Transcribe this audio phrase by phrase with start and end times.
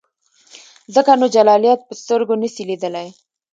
[0.95, 3.07] ځکه نو جلالیت په سترګو نسې لیدلای.